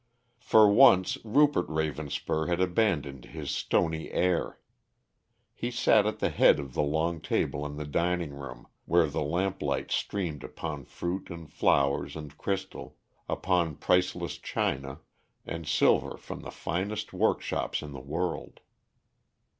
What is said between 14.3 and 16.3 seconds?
china, and silver